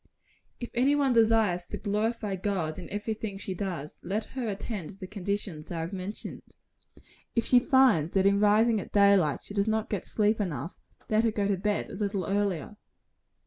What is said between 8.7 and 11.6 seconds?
at daylight she does not get sleep enough, let her go to